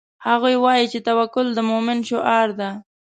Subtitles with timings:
[0.27, 2.69] هغوی وایي چې توکل د مومن شعار ده